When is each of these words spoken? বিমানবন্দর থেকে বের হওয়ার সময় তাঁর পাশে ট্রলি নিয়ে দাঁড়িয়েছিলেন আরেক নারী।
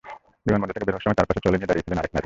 বিমানবন্দর 0.45 0.75
থেকে 0.75 0.85
বের 0.87 0.93
হওয়ার 0.95 1.05
সময় 1.05 1.17
তাঁর 1.17 1.27
পাশে 1.29 1.41
ট্রলি 1.43 1.57
নিয়ে 1.57 1.69
দাঁড়িয়েছিলেন 1.69 1.99
আরেক 1.99 2.11
নারী। 2.13 2.19